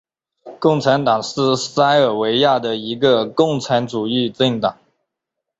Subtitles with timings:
[0.59, 4.75] 共产党是塞尔维亚的一个共产主义政党。